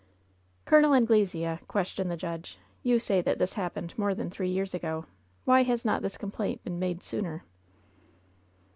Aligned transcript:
"Col. 0.65 0.95
Anglesea," 0.95 1.59
questioned 1.67 2.09
the 2.09 2.17
judge, 2.17 2.57
"you 2.81 2.97
say 2.97 3.21
that 3.21 3.37
this 3.37 3.53
happened 3.53 3.95
more 3.99 4.15
than 4.15 4.31
three 4.31 4.49
years 4.49 4.73
ago. 4.73 5.05
Why 5.45 5.61
has 5.61 5.85
not 5.85 6.01
this 6.01 6.17
complaint 6.17 6.63
been 6.63 6.79
made 6.79 7.03
sooner?" 7.03 7.43